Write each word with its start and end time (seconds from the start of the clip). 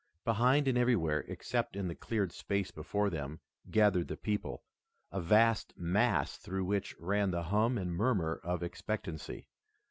Behind 0.25 0.67
and 0.67 0.79
everywhere 0.79 1.23
except 1.27 1.75
in 1.75 1.87
the 1.87 1.93
cleared 1.93 2.31
space 2.31 2.71
before 2.71 3.11
them 3.11 3.39
gathered 3.69 4.07
the 4.07 4.17
people, 4.17 4.63
a 5.11 5.21
vast 5.21 5.77
mass 5.77 6.37
through 6.37 6.65
which 6.65 6.95
ran 6.97 7.29
the 7.29 7.43
hum 7.43 7.77
and 7.77 7.93
murmur 7.93 8.41
of 8.43 8.63
expectancy. 8.63 9.45